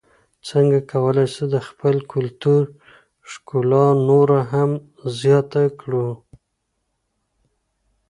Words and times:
څنګه 0.47 0.77
کولای 0.91 1.27
سو 1.35 1.43
د 1.53 1.55
خپل 1.67 1.95
کلتور 2.13 2.63
ښکلا 3.31 3.87
نوره 4.07 4.39
هم 4.51 4.71
زیاته 5.19 5.63
کړو؟ 5.79 6.09